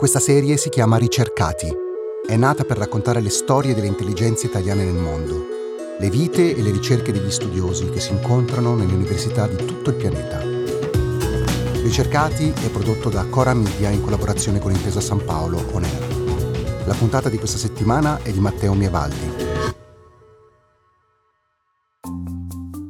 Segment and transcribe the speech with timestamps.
[0.00, 1.70] Questa serie si chiama Ricercati.
[2.26, 5.44] È nata per raccontare le storie delle intelligenze italiane nel mondo,
[5.98, 9.96] le vite e le ricerche degli studiosi che si incontrano nelle università di tutto il
[9.96, 10.40] pianeta.
[11.82, 16.86] Ricercati è prodotto da Cora Media in collaborazione con Intesa San Paolo On Air.
[16.86, 19.30] La puntata di questa settimana è di Matteo Mievaldi.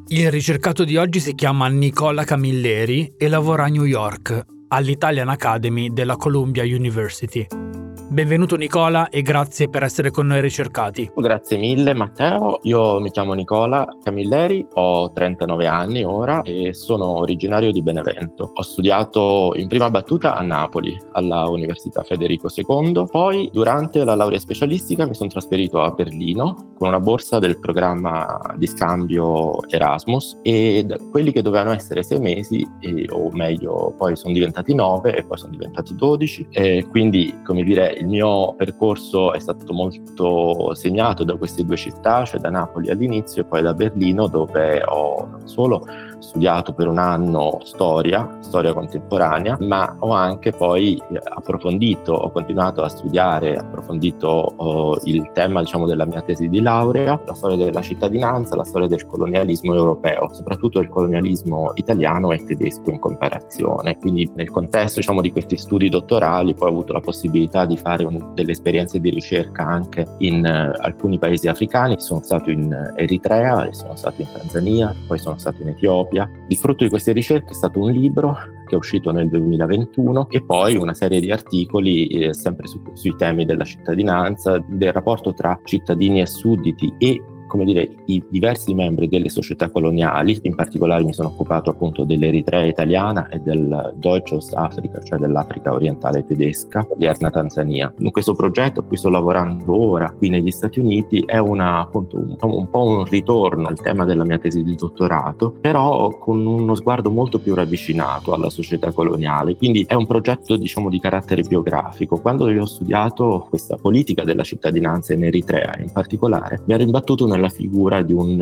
[0.06, 5.92] Il ricercato di oggi si chiama Nicola Camilleri e lavora a New York, all'Italian Academy
[5.92, 7.70] della Columbia University.
[8.10, 11.12] Benvenuto Nicola e grazie per essere con noi ricercati.
[11.14, 17.70] Grazie mille Matteo, io mi chiamo Nicola Camilleri, ho 39 anni ora e sono originario
[17.70, 18.50] di Benevento.
[18.52, 24.41] Ho studiato in prima battuta a Napoli, alla Università Federico II, poi durante la laurea
[24.41, 30.84] specialistica mi sono trasferito a Berlino con una borsa del programma di scambio Erasmus e
[31.12, 32.66] quelli che dovevano essere sei mesi,
[33.11, 37.98] o meglio poi sono diventati nove e poi sono diventati dodici e quindi come dire
[38.01, 43.43] il mio percorso è stato molto segnato da queste due città, cioè da Napoli all'inizio
[43.43, 45.87] e poi da Berlino dove ho non solo
[46.20, 52.82] studiato per un anno storia, storia contemporanea, ma ho anche poi eh, approfondito, ho continuato
[52.82, 57.82] a studiare, approfondito oh, il tema diciamo, della mia tesi di laurea, la storia della
[57.82, 63.96] cittadinanza, la storia del colonialismo europeo, soprattutto il colonialismo italiano e tedesco in comparazione.
[63.98, 68.04] Quindi nel contesto diciamo, di questi studi dottorali poi ho avuto la possibilità di fare
[68.04, 73.68] un, delle esperienze di ricerca anche in uh, alcuni paesi africani, sono stato in Eritrea,
[73.72, 76.28] sono stato in Tanzania, poi sono stato in Etiopia, Etiopia.
[76.48, 80.42] Il frutto di queste ricerche è stato un libro che è uscito nel 2021 e
[80.42, 85.58] poi una serie di articoli eh, sempre su, sui temi della cittadinanza, del rapporto tra
[85.64, 91.12] cittadini e sudditi e come dire, i diversi membri delle società coloniali, in particolare mi
[91.12, 97.31] sono occupato appunto dell'Eritrea italiana e del Deutsche Ostafrica, cioè dell'Africa orientale tedesca, di Erna
[97.31, 97.93] Tanzania.
[97.99, 102.16] In questo progetto a cui sto lavorando ora qui negli Stati Uniti è una, appunto
[102.16, 106.75] un, un po' un ritorno al tema della mia tesi di dottorato, però con uno
[106.77, 112.21] sguardo molto più ravvicinato alla società coloniale, quindi è un progetto diciamo di carattere biografico.
[112.21, 117.27] Quando io ho studiato questa politica della cittadinanza in Eritrea in particolare, mi ha rimbattuto
[117.27, 118.39] nella figura di un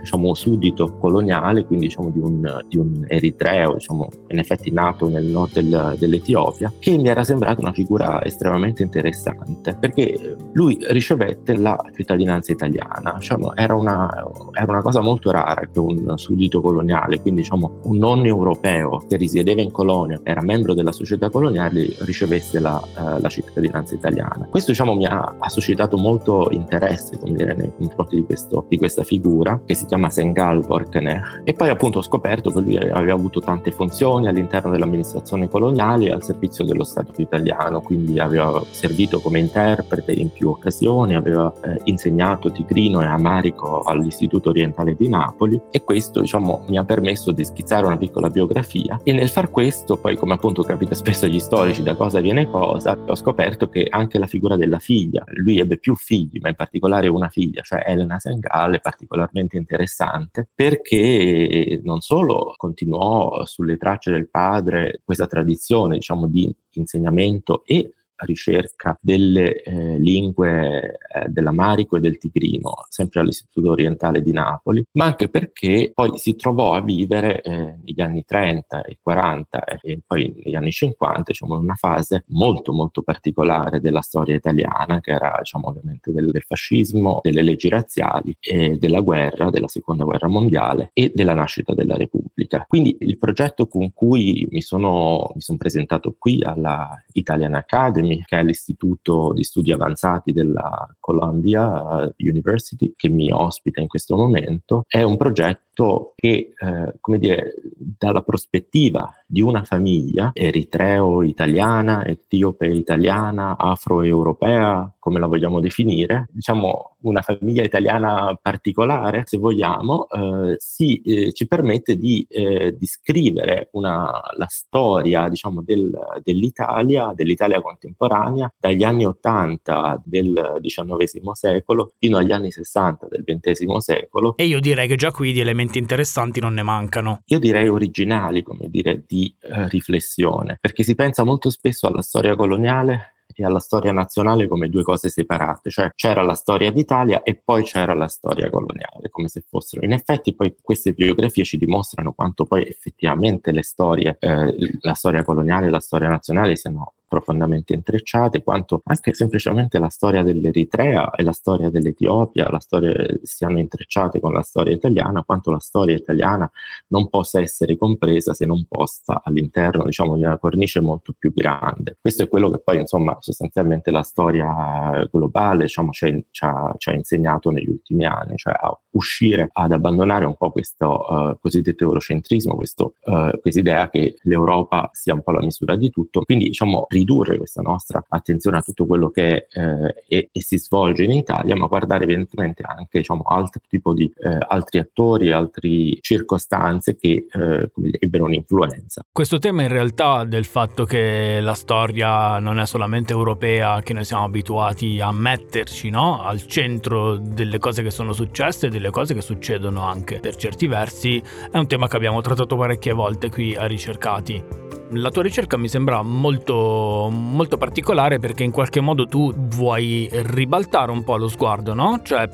[0.00, 5.24] diciamo, suddito coloniale, quindi diciamo, di, un, di, un, eritreo, diciamo, in effetti nato nel
[5.24, 11.78] nord del, dell'Etiopia, che mi era sembrata una figura estremamente interessante, perché lui ricevette la
[11.94, 14.08] cittadinanza italiana, diciamo, era, una,
[14.52, 19.16] era, una, cosa molto rara che un suddito coloniale, quindi diciamo, un non europeo che
[19.16, 24.46] risiedeva in colonia, era membro della società coloniale, ricevesse la, uh, la cittadinanza italiana.
[24.50, 29.04] Questo diciamo, mi ha, ha suscitato molto interesse dire, nei confronti di, questo, di questa
[29.04, 33.40] figura, che si chiama Sengal Borkene e poi appunto ho scoperto che lui aveva avuto
[33.40, 40.12] tante funzioni all'interno dell'amministrazione coloniale al servizio dello Stato italiano, quindi aveva servito come interprete
[40.12, 46.20] in più occasioni, aveva eh, insegnato tigrino e amarico all'Istituto Orientale di Napoli e questo
[46.20, 49.00] diciamo mi ha permesso di schizzare una piccola biografia.
[49.02, 52.96] E nel far questo poi come appunto capita spesso agli storici da cosa viene cosa
[53.04, 57.08] ho scoperto che anche la figura della figlia, lui ebbe più figli ma in particolare
[57.08, 64.10] una figlia, cioè Elena Sengal è particolarmente interessante interessante perché non solo continuò sulle tracce
[64.10, 72.00] del padre questa tradizione diciamo di insegnamento e ricerca delle eh, lingue eh, dell'amarico e
[72.00, 77.40] del tigrino, sempre all'Istituto Orientale di Napoli, ma anche perché poi si trovò a vivere
[77.42, 82.24] eh, negli anni 30 e 40 e poi negli anni 50, diciamo, in una fase
[82.28, 87.68] molto molto particolare della storia italiana, che era diciamo, ovviamente del, del fascismo, delle leggi
[87.68, 88.36] razziali
[88.78, 92.64] della guerra, della seconda guerra mondiale e della nascita della Repubblica.
[92.66, 98.24] Quindi il progetto con cui mi sono, mi sono presentato qui alla Italian Academy anni,
[98.26, 104.16] che è l'Istituto di Studi Avanzati della Columbia eh, University, che mi ospita in questo
[104.16, 105.69] momento, è un progetto
[106.14, 115.60] che, eh, come dire, dalla prospettiva di una famiglia eritreo-italiana, etiope-italiana, afro-europea, come la vogliamo
[115.60, 122.76] definire, diciamo una famiglia italiana particolare, se vogliamo, eh, si, eh, ci permette di eh,
[122.78, 132.18] descrivere la storia diciamo, del, dell'Italia, dell'Italia contemporanea, dagli anni 80 del XIX secolo fino
[132.18, 134.36] agli anni 60 del XX secolo.
[134.36, 137.22] E io direi che già qui di elementi interessanti non ne mancano.
[137.26, 142.34] Io direi originali, come dire, di eh, riflessione, perché si pensa molto spesso alla storia
[142.36, 147.40] coloniale e alla storia nazionale come due cose separate, cioè c'era la storia d'Italia e
[147.42, 149.84] poi c'era la storia coloniale, come se fossero.
[149.84, 155.22] In effetti poi queste biografie ci dimostrano quanto poi effettivamente le storie, eh, la storia
[155.22, 161.24] coloniale e la storia nazionale siano profondamente intrecciate, quanto anche semplicemente la storia dell'Eritrea e
[161.24, 166.48] la storia dell'Etiopia, la storia siano intrecciate con la storia italiana, quanto la storia italiana
[166.88, 171.98] non possa essere compresa se non posta all'interno diciamo, di una cornice molto più grande.
[172.00, 176.92] Questo è quello che poi insomma sostanzialmente la storia globale diciamo, ci, ha, ci, ha,
[176.94, 182.54] insegnato negli ultimi anni, cioè a uscire, ad abbandonare un po' questo uh, cosiddetto eurocentrismo,
[182.54, 187.36] questo, uh, idea che l'Europa sia un po' la misura di tutto, quindi diciamo ridurre
[187.38, 191.66] questa nostra attenzione a tutto quello che eh, è, e si svolge in Italia, ma
[191.66, 198.24] guardare evidentemente anche diciamo, altri tipo di eh, altri attori, altre circostanze che eh, ebbero
[198.24, 199.02] un'influenza.
[199.10, 204.04] Questo tema in realtà del fatto che la storia non è solamente europea, che noi
[204.04, 206.22] siamo abituati a metterci no?
[206.22, 210.66] al centro delle cose che sono successe e delle cose che succedono anche per certi
[210.66, 215.56] versi, è un tema che abbiamo trattato parecchie volte qui a Ricercati la tua ricerca
[215.56, 221.28] mi sembra molto, molto particolare perché in qualche modo tu vuoi ribaltare un po' lo
[221.28, 222.00] sguardo, no?
[222.02, 222.28] Cioè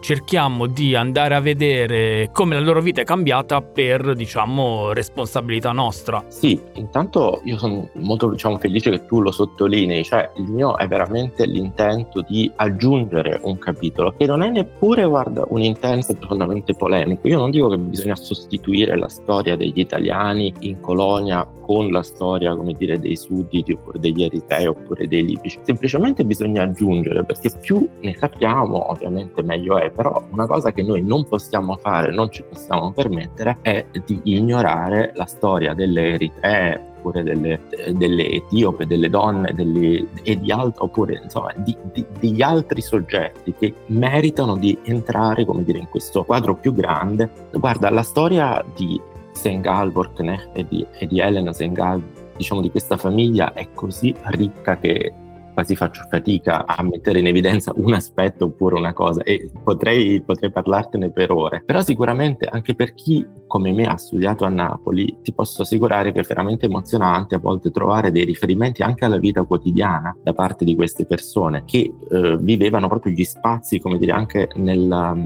[0.00, 6.24] cerchiamo di andare a vedere come la loro vita è cambiata per, diciamo, responsabilità nostra.
[6.28, 10.88] Sì, intanto io sono molto diciamo, felice che tu lo sottolinei, cioè il mio è
[10.88, 17.28] veramente l'intento di aggiungere un capitolo che non è neppure, guarda, un intento profondamente polemico.
[17.28, 22.54] Io non dico che bisogna sostituire la storia degli italiani in colonia con la storia,
[22.54, 25.58] come dire, dei sudditi oppure degli eritei oppure dei libici.
[25.62, 31.02] Semplicemente bisogna aggiungere, perché più ne sappiamo, ovviamente meglio è, però una cosa che noi
[31.02, 37.22] non possiamo fare, non ci possiamo permettere, è di ignorare la storia delle eritee oppure
[37.22, 37.60] delle,
[37.92, 43.54] delle, etiope, delle donne delle, e di altro, oppure insomma di, di, di, altri soggetti
[43.58, 47.30] che meritano di entrare, come dire, in questo quadro più grande.
[47.52, 48.98] Guarda, la storia di
[49.34, 52.02] Sengal Borkneh e di, e di Elena Sengal,
[52.36, 55.12] diciamo di questa famiglia, è così ricca che
[55.54, 60.50] quasi faccio fatica a mettere in evidenza un aspetto oppure una cosa e potrei, potrei,
[60.50, 61.62] parlartene per ore.
[61.64, 66.20] Però sicuramente anche per chi come me ha studiato a Napoli ti posso assicurare che
[66.20, 70.74] è veramente emozionante a volte trovare dei riferimenti anche alla vita quotidiana da parte di
[70.74, 75.16] queste persone che eh, vivevano proprio gli spazi, come dire, anche nella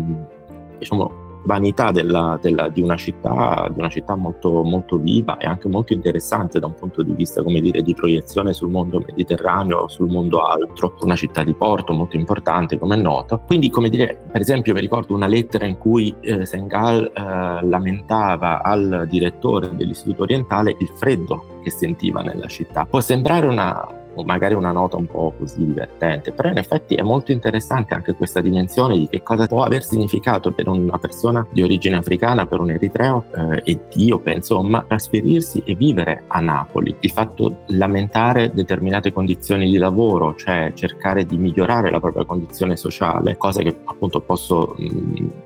[0.78, 5.66] diciamo vanità della, della, di, una città, di una città molto, molto viva e anche
[5.66, 10.10] molto interessante da un punto di vista come dire, di proiezione sul mondo mediterraneo, sul
[10.10, 13.40] mondo altro, una città di porto molto importante come è noto.
[13.46, 18.62] Quindi come dire, per esempio mi ricordo una lettera in cui eh, Sengal eh, lamentava
[18.62, 22.84] al direttore dell'Istituto Orientale il freddo che sentiva nella città.
[22.84, 27.32] Può sembrare una, magari una nota un po' così divertente, però in effetti è molto
[27.32, 31.96] interessante anche questa dimensione di che cosa può aver significato per una persona di origine
[31.96, 36.94] africana, per un eritreo eh, etiope, insomma, trasferirsi e vivere a Napoli.
[37.00, 43.36] Il fatto lamentare determinate condizioni di lavoro, cioè cercare di migliorare la propria condizione sociale,
[43.36, 44.74] cosa che appunto posso,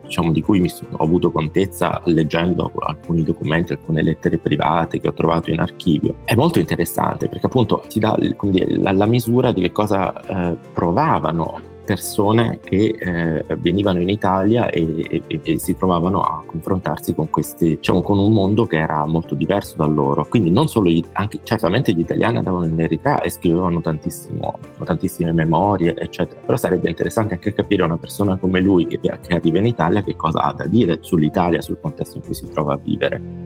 [0.03, 5.09] diciamo, di cui mi sono, ho avuto contezza leggendo alcuni documenti, alcune lettere private che
[5.09, 9.53] ho trovato in archivio, è molto interessante perché appunto ti dà, come la, la misura
[9.53, 15.77] di che cosa eh, provavano persone che eh, venivano in Italia e, e, e, si
[15.77, 20.27] trovavano a confrontarsi con questi, diciamo, con un mondo che era molto diverso da loro.
[20.27, 25.95] Quindi non solo, gli, anche, certamente gli italiani andavano in eredità e scrivevano tantissime memorie,
[25.97, 26.41] eccetera.
[26.41, 30.17] Però sarebbe interessante anche capire una persona come lui che, che arriva in Italia che
[30.17, 33.42] cosa ha da dire sull'Italia, sul contesto in cui si trova a vivere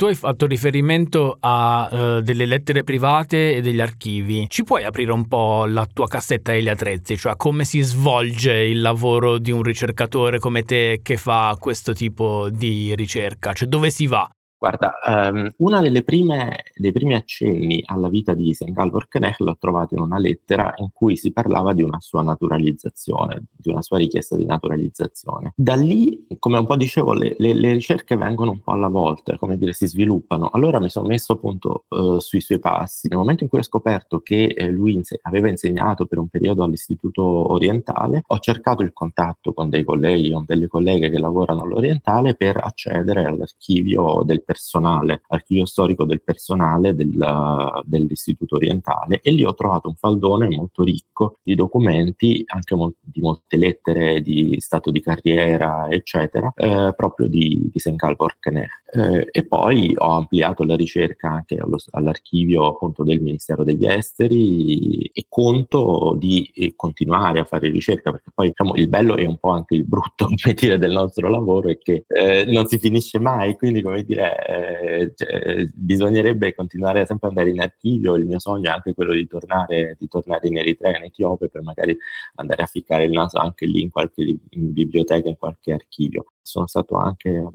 [0.00, 4.46] tu hai fatto riferimento a uh, delle lettere private e degli archivi.
[4.48, 8.80] Ci puoi aprire un po' la tua cassetta degli attrezzi, cioè come si svolge il
[8.80, 13.52] lavoro di un ricercatore come te che fa questo tipo di ricerca?
[13.52, 14.26] Cioè dove si va?
[14.60, 14.92] Guarda,
[15.32, 18.54] um, una delle prime, dei primi accenni alla vita di.
[18.58, 23.44] Galvor Knecht l'ho trovato in una lettera in cui si parlava di una sua naturalizzazione,
[23.56, 25.54] di una sua richiesta di naturalizzazione.
[25.56, 29.38] Da lì, come un po' dicevo, le, le, le ricerche vengono un po' alla volta,
[29.38, 30.50] come dire, si sviluppano.
[30.52, 33.08] Allora mi sono messo appunto uh, sui suoi passi.
[33.08, 36.64] Nel momento in cui ho scoperto che eh, lui inse- aveva insegnato per un periodo
[36.64, 42.34] all'Istituto Orientale, ho cercato il contatto con dei colleghi, con delle colleghe che lavorano all'Orientale
[42.34, 49.54] per accedere all'archivio del personale, archivio storico del personale del, dell'Istituto Orientale e lì ho
[49.54, 55.00] trovato un faldone molto ricco di documenti, anche mol- di molte lettere di stato di
[55.00, 58.68] carriera, eccetera, eh, proprio di, di Senkal Borkene.
[58.92, 65.02] Eh, e poi ho ampliato la ricerca anche allo, all'archivio appunto del Ministero degli Esteri
[65.04, 69.38] e conto di eh, continuare a fare ricerca perché poi diciamo, il bello e un
[69.38, 73.56] po' anche il brutto dire, del nostro lavoro è che eh, non si finisce mai,
[73.56, 78.70] quindi come dire eh, cioè, bisognerebbe continuare sempre ad andare in archivio, il mio sogno
[78.70, 81.96] è anche quello di tornare, di tornare in Eritrea, in Etiopia, per magari
[82.34, 86.66] andare a ficcare il naso anche lì in qualche in biblioteca, in qualche archivio sono
[86.66, 87.48] stato anche eh,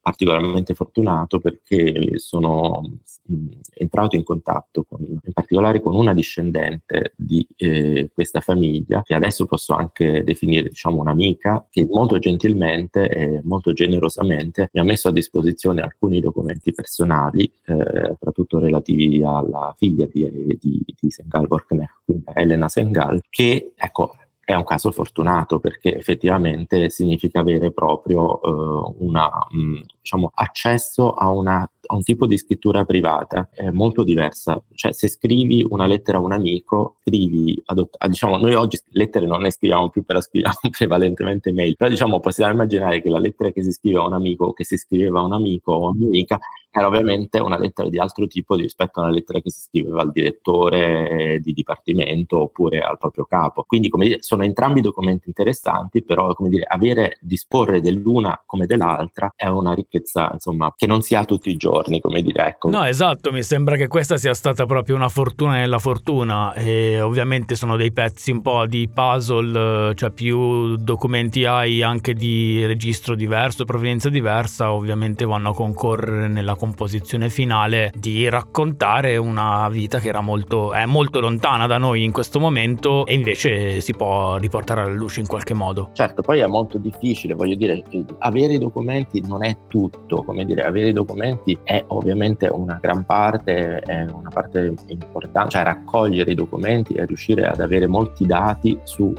[0.00, 2.98] particolarmente fortunato perché sono
[3.30, 9.14] mm, entrato in contatto con, in particolare con una discendente di eh, questa famiglia che
[9.14, 15.08] adesso posso anche definire diciamo un'amica che molto gentilmente e molto generosamente mi ha messo
[15.08, 21.90] a disposizione alcuni documenti personali eh, soprattutto relativi alla figlia di, di, di Sengal Borkner,
[22.34, 24.16] Elena Sengal che ecco
[24.46, 31.30] è un caso fortunato perché effettivamente significa avere proprio eh, una, mm, diciamo, accesso a
[31.30, 34.62] una a un tipo di scrittura privata è molto diversa.
[34.74, 39.26] Cioè, se scrivi una lettera a un amico, scrivi, adott- ah, diciamo, noi oggi lettere
[39.26, 41.76] non ne scriviamo più, però scriviamo prevalentemente mail.
[41.76, 44.76] Però, diciamo, possiamo immaginare che la lettera che si scrive a un amico, che si
[44.76, 46.38] scriveva a un amico o a un'amica,
[46.70, 50.12] era ovviamente una lettera di altro tipo rispetto a una lettera che si scriveva al
[50.12, 53.64] direttore di dipartimento oppure al proprio capo.
[53.66, 59.32] Quindi, come dire, sono entrambi documenti interessanti, però, come dire, avere, disporre dell'una come dell'altra
[59.34, 59.95] è una ricchezza,
[60.32, 62.46] insomma, che non si ha tutti i giorni giorni, come dire.
[62.46, 62.70] Ecco.
[62.70, 67.56] No, esatto, mi sembra che questa sia stata proprio una fortuna nella fortuna e ovviamente
[67.56, 73.64] sono dei pezzi un po' di puzzle, cioè più documenti hai anche di registro diverso,
[73.64, 80.20] provenienza diversa, ovviamente vanno a concorrere nella composizione finale di raccontare una vita che era
[80.20, 84.92] molto, è molto lontana da noi in questo momento e invece si può riportare alla
[84.92, 85.90] luce in qualche modo.
[85.92, 87.82] Certo, poi è molto difficile, voglio dire,
[88.18, 89.85] avere i documenti non è tutto,
[90.24, 95.62] come dire, avere i documenti è ovviamente una gran parte, è una parte importante, cioè
[95.62, 99.14] raccogliere i documenti e riuscire ad avere molti dati su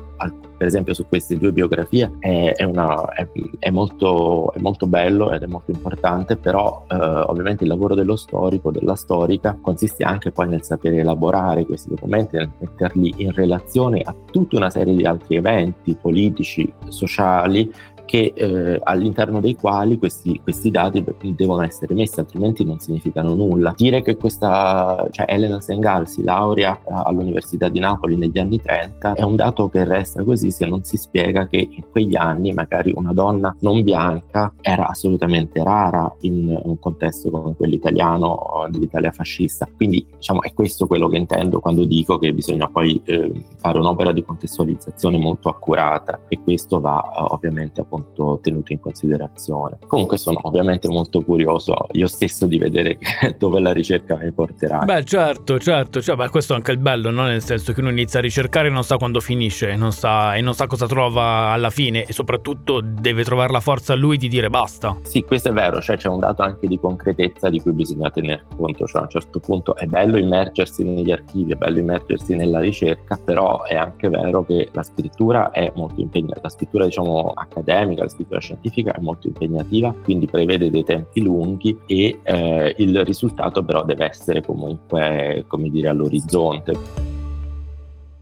[0.57, 3.27] per esempio su queste due biografie è, è, una, è,
[3.59, 8.71] è, molto, molto, bello ed è molto importante, però eh, ovviamente il lavoro dello storico,
[8.71, 14.15] della storica, consiste anche poi nel sapere elaborare questi documenti, nel metterli in relazione a
[14.31, 17.71] tutta una serie di altri eventi politici, sociali
[18.07, 21.03] che, eh, all'interno dei quali questi, questi, dati
[21.35, 23.73] devono essere messi, altrimenti non significano nulla.
[23.75, 29.23] Dire che questa, cioè Elena Sengal si laurea all'Università di Napoli negli anni 30 è
[29.23, 33.11] un dato che resta così se non si spiega che in quegli anni magari una
[33.11, 39.67] donna non bianca era assolutamente rara in un contesto come quello italiano dell'Italia fascista.
[39.75, 44.13] Quindi diciamo è questo quello che intendo quando dico che bisogna poi eh, fare un'opera
[44.13, 49.77] di contestualizzazione molto accurata e questo va eh, ovviamente appunto appunto tenuto in considerazione.
[49.87, 52.97] Comunque sono ovviamente molto curioso io stesso di vedere
[53.37, 54.79] dove la ricerca mi porterà.
[54.79, 57.23] Beh certo, certo, cioè, beh, questo è anche il bello, no?
[57.23, 60.41] nel senso che uno inizia a ricercare e non sa quando finisce, non sa, e
[60.41, 64.49] non sa cosa trova alla fine e soprattutto deve trovare la forza lui di dire
[64.49, 64.97] basta.
[65.03, 68.45] Sì, questo è vero, cioè c'è un dato anche di concretezza di cui bisogna tenere
[68.55, 72.59] conto, cioè a un certo punto è bello immergersi negli archivi, è bello immergersi nella
[72.59, 77.86] ricerca, però è anche vero che la scrittura è molto impegnata, la scrittura diciamo accademica,
[77.87, 83.05] accademica, la scrittura scientifica è molto impegnativa, quindi prevede dei tempi lunghi e eh, il
[83.05, 87.05] risultato però deve essere comunque, come dire, all'orizzonte.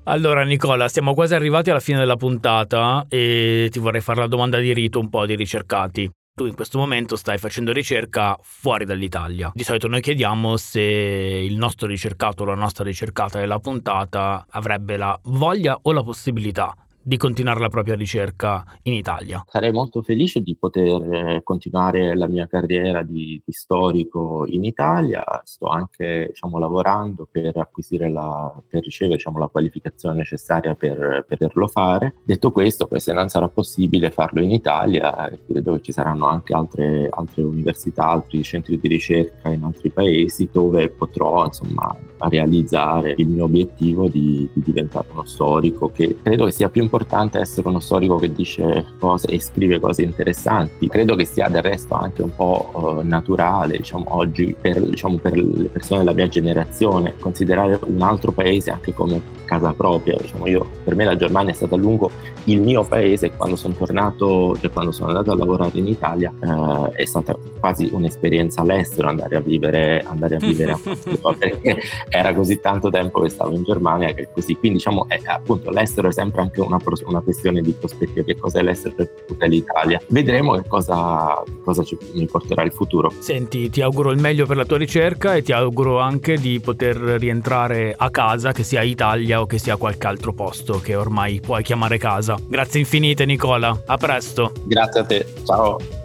[0.08, 4.60] Allora Nicola, siamo quasi arrivati alla fine della puntata e ti vorrei fare la domanda
[4.60, 6.10] di rito un po' di ricercati.
[6.36, 9.52] Tu in questo momento stai facendo ricerca fuori dall'Italia.
[9.54, 14.98] Di solito noi chiediamo se il nostro ricercato o la nostra ricercata della puntata avrebbe
[14.98, 16.76] la voglia o la possibilità
[17.08, 19.46] di continuare la propria ricerca in Italia.
[19.48, 25.24] Sarei molto felice di poter eh, continuare la mia carriera di, di storico in Italia.
[25.44, 31.68] Sto anche diciamo, lavorando per acquisire la, per ricevere diciamo, la qualificazione necessaria per, poterlo
[31.68, 32.16] fare.
[32.24, 36.56] Detto questo, poi se non sarà possibile farlo in Italia, credo che ci saranno anche
[36.56, 43.28] altre, altre università, altri centri di ricerca in altri paesi dove potrò insomma realizzare il
[43.28, 47.68] mio obiettivo di, di diventare uno storico che credo che sia più importante importante essere
[47.68, 50.88] uno storico che dice cose e scrive cose interessanti.
[50.88, 55.36] Credo che sia del resto anche un po' uh, naturale, diciamo, oggi per, diciamo, per,
[55.36, 60.16] le persone della mia generazione, considerare un altro paese anche come casa propria.
[60.20, 62.10] Diciamo, io, per me la Germania è stata a lungo
[62.46, 66.92] il mio paese quando sono tornato, cioè quando sono andato a lavorare in Italia, uh,
[66.92, 72.34] è stata quasi un'esperienza all'estero andare a vivere, andare a, vivere a Mosca, perché era
[72.34, 74.56] così tanto tempo che stavo in Germania che così.
[74.56, 78.60] Quindi diciamo, è, appunto l'estero è sempre anche una una questione di prospettiva, che cosa
[78.60, 80.02] è l'essere per tutta l'Italia.
[80.08, 83.12] Vedremo che cosa, cosa ci, mi porterà il futuro.
[83.20, 86.98] Senti, ti auguro il meglio per la tua ricerca e ti auguro anche di poter
[86.98, 91.64] rientrare a casa, che sia Italia o che sia qualche altro posto che ormai puoi
[91.64, 92.38] chiamare casa.
[92.48, 94.52] Grazie infinite Nicola, a presto.
[94.66, 96.05] Grazie a te, ciao.